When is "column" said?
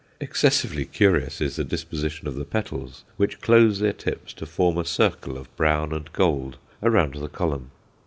7.29-7.69